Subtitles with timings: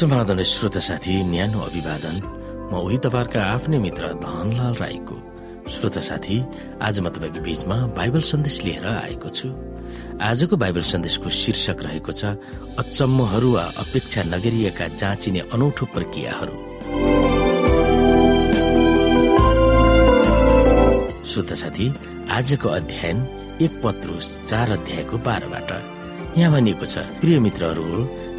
[0.00, 2.16] समाधान श्रोता साथी न्यानो अभिवादन।
[2.72, 5.16] म उही तपाईँहरूका आफ्नै मित्र धनलाल राईको।
[5.68, 6.36] श्रोता साथी
[6.80, 9.48] आज म तपाईँको बीचमा बाइबल सन्देश लिएर आएको छु।
[10.24, 12.32] आजको बाइबल सन्देशको शीर्षक रहेको छ
[12.80, 16.56] अचम्महरू वा अपेक्षा नगरिएका जाँचिने अनौठो प्रक्रियाहरू।
[21.28, 21.86] श्रोता साथी
[22.32, 23.16] आजको अध्ययन
[23.60, 25.70] एक पत्रुस चार अध्यायको बाह्रबाट।
[26.40, 27.86] यहाँ भनिएको छ प्रिय मित्रहरू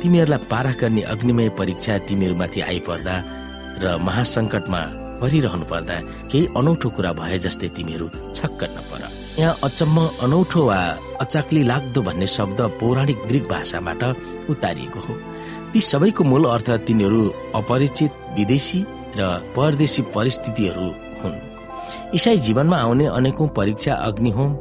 [0.01, 3.15] तिमीहरूलाई पारा गर्ने अग्निमय परीक्षा तिमीहरूमाथि आइपर्दा
[3.81, 4.81] र महासङ्कटमा
[5.21, 5.95] परिरहनु पर्दा
[6.31, 9.01] केही अनौठो कुरा भए जस्तै तिमीहरू छक्क नपर।
[9.39, 10.79] यहाँ अचम्म अनौठो वा
[11.21, 14.01] अचाक्ली लाग्दो भन्ने शब्द पौराणिक ग्रिक भाषाबाट
[14.49, 15.13] उतारिएको हो।
[15.71, 17.21] ती सबैको मूल अर्थ तिनीहरू
[17.55, 18.79] अपरिचित विदेशी
[19.17, 19.21] र
[19.55, 20.87] परदेशी परिस्थितिहरू
[21.21, 21.39] हुन्।
[22.17, 24.51] इसाई जीवनमा आउने अनेकौं परीक्षा अग्निहोम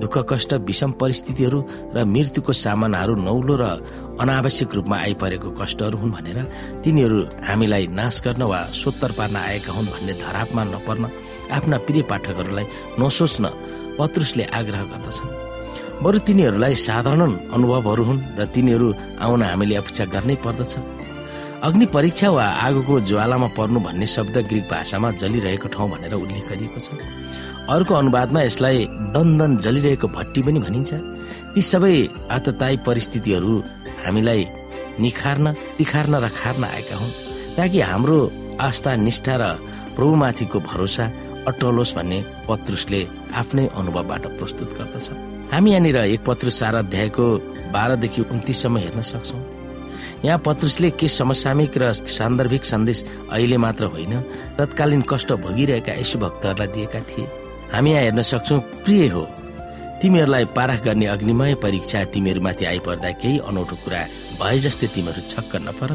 [0.00, 1.58] दुःख कष्ट विषम परिस्थितिहरू
[1.94, 3.64] र मृत्युको सामानाहरू नौलो र
[4.22, 6.38] अनावश्यक रूपमा आइपरेको कष्टहरू हुन् भनेर
[6.84, 11.04] तिनीहरू हामीलाई नाश गर्न वा सोत्तर पार्न आएका हुन् भन्ने धरापमा नपर्न
[11.56, 12.66] आफ्ना प्रिय पाठकहरूलाई
[13.00, 13.44] नसोच्न
[13.98, 15.30] पत्रुसले आग्रह गर्दछन्।
[16.02, 18.88] बरु तिनीहरूलाई साधारण अनुभवहरू हुन् र तिनीहरू
[19.24, 20.72] आउन हामीले अपेक्षा गर्नै पर्दछ।
[21.64, 26.76] अग्नि परीक्षा वा आगोको ज्वालामा पर्नु भन्ने शब्द ग्रिक भाषामा जलिरहेको ठाउँ भनेर उल्लेख गरिएको
[26.76, 26.92] छ।
[27.72, 28.84] अर्को अनुवादमा यसलाई
[29.16, 30.92] दन जलिरहेको भट्टी पनि भनिन्छ।
[31.56, 31.94] ती सबै
[32.36, 33.52] आतताई परिस्थितिहरू
[34.04, 34.40] हामीलाई
[35.00, 35.46] निखार्न
[35.80, 37.16] तिखार्न र खार्न आएका हुन्।
[37.56, 38.18] ताकि हाम्रो
[38.60, 39.44] आस्था निष्ठा र
[39.96, 41.04] प्रभुमाथिको भरोसा
[41.48, 43.00] अटल होस् भन्ने पत्रुसले
[43.40, 45.06] आफ्नै अनुभवबाट प्रस्तुत गर्दछ।
[45.48, 47.24] हामी यहाँनिर एक पत्रुस चार अध्यायको
[47.72, 49.63] बाह्रदेखि उन्तिससम्म हेर्न सक्छौ।
[50.24, 54.20] यहाँ पत्रुसले के समसामिक र सान्दर्भिक सन्देश अहिले मात्र होइन
[54.58, 57.24] तत्कालीन कष्ट भोगिरहेका यशु भक्तहरूलाई दिएका थिए।
[57.72, 59.22] हामी यहाँ हेर्न सक्छौ प्रिय हो
[60.02, 64.00] तिमीहरूलाई पारख गर्ने अग्निमय परीक्षा तिमीहरूमाथि आइपर्दा केही अनौठो कुरा
[64.40, 65.90] भए जस्तै तिमीहरू छक्क नपर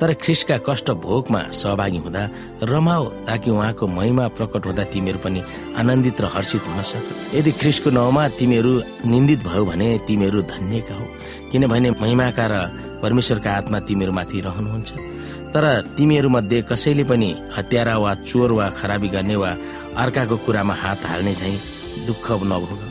[0.00, 2.22] तर ख्रिसका कष्ट भोगमा सहभागी हुँदा
[2.62, 5.40] रमाओ ताकि उहाँको महिमा प्रकट हुँदा तिमीहरू पनि
[5.80, 8.72] आनन्दित र हर्षित हुन सक। यदि ख्रिसको नाउँमा तिमीहरू
[9.08, 11.06] निन्दित भयो भने तिमीहरू धन्यका हो
[11.52, 12.56] किनभने महिमाका र
[13.02, 14.92] परमेश्वरका आत्मा तिमीहरूमाथि रहनुहुन्छ।
[15.54, 15.64] तर
[15.96, 19.56] तिमीहरू मध्ये कसैले पनि हत्यारा वा चोर वा खराबी गर्ने वा
[19.96, 21.54] अर्काको कुरामा हात हाल्ने झै
[22.06, 22.89] दुःख नभोग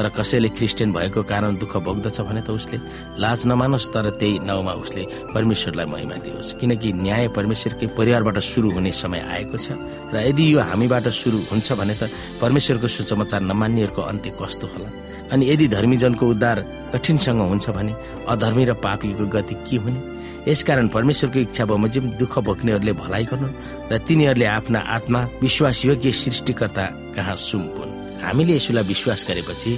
[0.00, 2.78] तर कसैले क्रिस्चियन भएको कारण दुःख भोग्दछ भने त उसले
[3.20, 5.02] लाज नमानोस् तर त्यही नाउँमा उसले
[5.36, 9.76] परमेश्वरलाई महिमा दियोस्। किनकि न्याय परमेश्वरकै परिवारबाट सुरु हुने समय आएको छ
[10.08, 12.08] र यदि यो हामीबाट सुरु हुन्छ भने त
[12.40, 14.88] परमेश्वरको सुसमाचार नमान्नेहरूको अन्त्य कस्तो होला?
[15.36, 16.58] अनि यदि धर्मीजनको उद्धार
[16.96, 17.92] कठिनसँग हुन्छ भने
[18.24, 20.00] अधर्मी र पापीको गति के हुने?
[20.48, 23.48] यसकारण परमेश्वरको इच्छा बमोजिम दुःख भोग्नेहरूले भलाइ गर्नु
[23.92, 26.84] र तिनीहरूले आफ्ना आत्मा विश्वास योग्य सृष्टिकर्ता
[27.16, 27.89] कहाँ सुम्पुन्?
[28.22, 29.70] हामीले यसोलाई विश्वास गरेपछि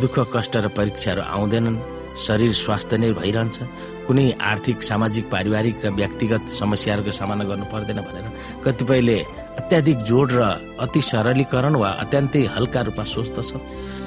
[0.00, 1.76] दुःख कष्ट र परीक्षाहरू आउँदैनन्।
[2.16, 3.56] शरीर स्वास्थ्य नै भइरहन्छ।
[4.06, 8.26] कुनै आर्थिक सामाजिक पारिवारिक र व्यक्तिगत समस्याहरूको सामना गर्नु पर्दैन भनेर
[8.64, 9.18] कतिपयले
[9.60, 10.40] अत्याधिक जोड र
[10.80, 13.50] अति सरलीकरण वा अत्यन्तै हल्का रूपमा सोच्दछ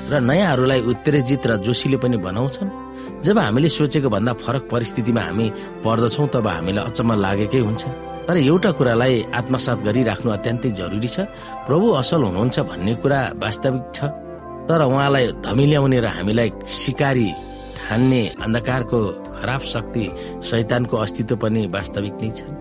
[0.10, 2.70] र नयाँहरूलाई उत्तेजित र जोशीले पनि बनाउँछन्।
[3.22, 5.48] जब हामीले सोचेको भन्दा फरक परिस्थितिमा हामी
[5.86, 7.84] पर्दछौँ तब हामीलाई अचम्म लागेकै हुन्छ।
[8.26, 11.30] तर एउटा कुरालाई आत्मसात गरिराख्नु अत्यन्तै जरुरी छ।
[11.70, 14.10] प्रभु असल हुनुहुन्छ भन्ने कुरा वास्तविक छ
[14.70, 17.30] तर उहाँलाई धमिल्याउने र हामीलाई सिकारी
[17.78, 19.00] ठान्ने अन्धकारको
[19.36, 20.06] खराब शक्ति
[20.50, 22.58] शैतानको अस्तित्व पनि वास्तविक नै छन्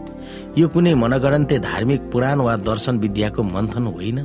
[0.60, 4.18] यो कुनै मनगणन्ते धार्मिक पुराण वा दर्शन विद्याको मन्थन होइन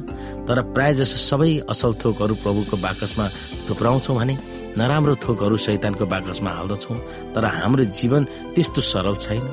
[0.48, 3.26] तर प्राय जसो सबै असल थोकहरू प्रभुको बाकसमा
[3.68, 4.36] थुप्राउँछौ भने
[4.80, 6.98] नराम्रो थोकहरू शैतानको बाकसमा हाल्दछौँ
[7.34, 8.24] तर हाम्रो जीवन
[8.56, 9.48] त्यस्तो सरल छैन।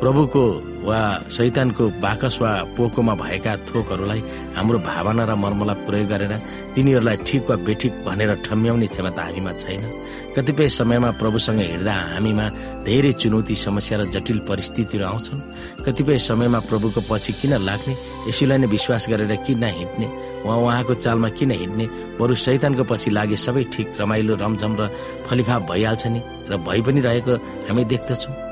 [0.00, 0.42] प्रभुको
[0.88, 4.20] वा शैतानको बाकस वा पोकोमा भएका थोकहरूलाई
[4.56, 6.32] हाम्रो भावना र मर्मलाई प्रयोग गरेर
[6.74, 9.84] तिनीहरूलाई ठिक वा बेठिक भनेर ठम्याउने क्षमता हामीमा छैन।
[10.36, 12.46] कतिपय समयमा प्रभुसँग हिँड्दा हामीमा
[12.88, 15.40] धेरै चुनौती समस्या र जटिल परिस्थितिहरू आउँछन्।
[15.84, 17.94] कतिपय समयमा प्रभुको पछि किन लाग्ने
[18.28, 20.08] यसैलाई नै विश्वास गरेर किन हिँड्ने
[20.48, 21.86] उहाँ उहाँको चालमा किन हिँड्ने
[22.16, 24.88] बरु शैतानको पछि लागे सबै ठिक रमाइलो रमझम र
[25.28, 27.32] फलिफाप भइहाल्छ नि र भइ पनि रहेको
[27.68, 28.49] हामी देख्दछौँ।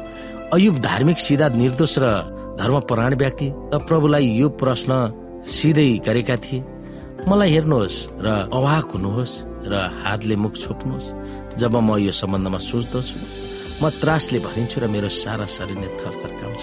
[0.48, 2.06] अयुब धार्मिक सिधा निर्दोष र
[2.56, 4.92] धर्मपरायण व्यक्ति त प्रभुलाई यो प्रश्न
[5.44, 6.64] सिधै गरेका थिए।
[7.28, 9.34] मलाई हेर्नुहोस् र अवाक हुनुहोस्
[9.68, 9.74] र
[10.04, 11.12] हातले मुख छोप्नुहोस्।
[11.60, 13.16] जब म यो सम्बन्धमा सोच्दछु
[13.82, 16.62] म त्रासले भरिन्छु र मेरो सारा शरीर नै थरथर काउँछ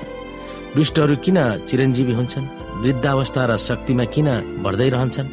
[0.76, 1.38] दुष्टहरू किन
[1.70, 2.46] चिरञ्जीवी हुन्छन्?
[2.82, 4.28] वृद्धावस्था र शक्तिमा किन
[4.66, 5.30] बढ्दै रहन्छन्?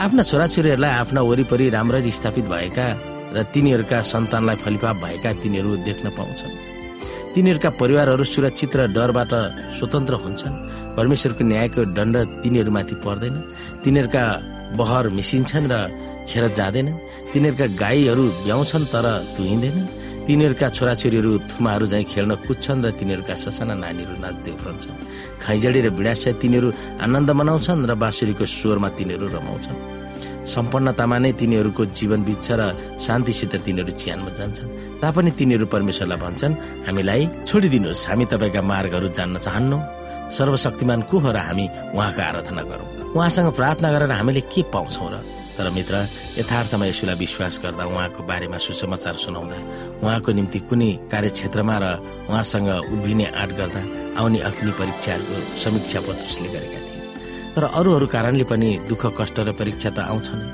[0.00, 2.86] आफ्ना छोराछोरीहरूलाई आफ्ना वरिपरि राम्ररी स्थापित भएका
[3.36, 6.69] र तिनीहरूका सन्तानलाई फलिफाप भएका तिनीहरू देख्न पाउँछन्।
[7.34, 9.32] तिनीहरूका परिवारहरू सुरक्षित र डरबाट
[9.78, 10.54] स्वतन्त्र हुन्छन्।
[10.98, 13.34] परमेश्वरको न्यायको दण्ड तिनीहरूमाथि पर्दैन।
[13.84, 14.22] तिनीहरूका
[14.74, 15.74] बहर मिसिन्छन् र
[16.26, 17.00] खेर जाँदैनन्।
[17.32, 19.06] तिनीहरूका गाईहरू ब्याउँछन् तर
[19.38, 19.88] धुइँदैनन्।
[20.26, 24.98] तिनीहरूका छोराछोरीहरू थुमाहरू झैँ खेल्न कुद्छन् र तिनीहरूका ससाना नानीहरू नाच्दै उफ्रन्छन्।
[25.38, 26.68] खैजडी र बिडासिया तिनीहरू
[26.98, 29.99] आनन्द मनाउँछन् र बाँसुरीको स्वरमा तिनीहरू रमाउँछन्।
[30.50, 32.62] सम्पन्नतामा नै तिनीहरूको जीवन बित्छ र
[32.98, 34.68] शान्तिसित तिनीहरू चिहानमा जान्छन्।
[35.00, 36.54] तापनि तिनीहरू परमेश्वरलाई भन्छन्
[36.86, 39.78] हामीलाई छोडिदिनुहोस्। हामी तपाईँका मार्गहरू जान्न चाहन्नौ।
[40.30, 42.88] सर्वशक्तिमान को हो र हामी उहाँको आराधना गरौँ?
[43.14, 45.16] उहाँसँग प्रार्थना गरेर हामीले के पाउँछौ र?
[45.58, 45.94] तर मित्र
[46.38, 49.58] यथार्थमा यसुलाई विश्वास गर्दा उहाँको बारेमा सुसमाचार सुनाउँदा
[50.00, 51.84] उहाँको निम्ति कुनै कार्यक्षेत्रमा र
[52.30, 53.82] उहाँसँग उभिने आँट गर्दा
[54.16, 56.89] आउने अग्नि परीक्षाहरूको समीक्षा पत्रुसले गरेका थिए।
[57.54, 60.48] तर अरू अरू कारणले पनि दुःख कष्ट र परीक्षा त आउँछ नै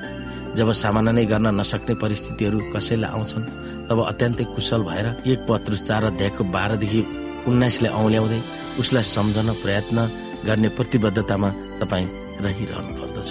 [0.56, 3.48] जब सामना नै गर्न नसक्ने परिस्थितिहरू कसैलाई आउँछन्
[3.88, 7.02] तब अत्यन्तै कुशल भएर एक पत्रुस चार अध्यायको बाह्रदेखि
[7.48, 8.40] उन्नाइसले औल्याउँदै
[8.80, 9.98] उसलाई सम्झन प्रयत्न
[10.46, 11.50] गर्ने प्रतिबद्धतामा
[11.80, 12.08] तपाईँ
[12.44, 13.30] रहिरहनु पर्दछ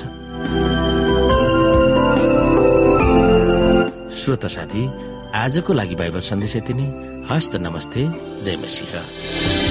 [4.20, 4.84] श्रोता साथी
[5.36, 6.88] आजको लागि बाइबल सन्देश यति नै।
[7.30, 8.02] हस्त नमस्ते।
[8.46, 9.65] जय मसिंह।